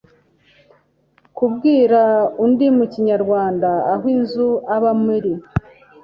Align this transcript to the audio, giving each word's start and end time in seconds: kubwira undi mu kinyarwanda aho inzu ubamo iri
kubwira 1.35 2.01
undi 2.43 2.67
mu 2.77 2.85
kinyarwanda 2.93 3.69
aho 3.91 4.05
inzu 4.15 4.47
ubamo 4.75 5.09
iri 5.17 5.33